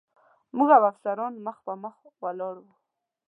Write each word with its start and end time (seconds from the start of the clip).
موږ 0.55 0.69
او 0.77 0.83
افسران 0.91 1.33
مخ 1.45 1.57
په 1.65 1.73
مخ 1.83 1.95
ولاړ 2.23 2.55
و. 2.63 2.67